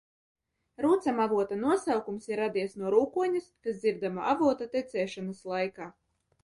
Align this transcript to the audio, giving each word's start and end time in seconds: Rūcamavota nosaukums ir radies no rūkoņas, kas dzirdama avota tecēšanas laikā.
Rūcamavota 0.85 1.57
nosaukums 1.65 2.25
ir 2.33 2.41
radies 2.45 2.73
no 2.81 2.95
rūkoņas, 2.97 3.51
kas 3.69 3.81
dzirdama 3.85 4.27
avota 4.35 4.71
tecēšanas 4.77 5.49
laikā. 5.55 5.95